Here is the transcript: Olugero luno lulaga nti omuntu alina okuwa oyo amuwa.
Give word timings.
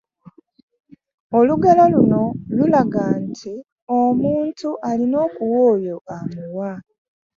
Olugero 1.37 1.83
luno 1.93 2.23
lulaga 2.55 3.05
nti 3.27 3.53
omuntu 3.99 4.69
alina 4.89 5.17
okuwa 5.25 5.59
oyo 5.73 5.95
amuwa. 6.17 6.71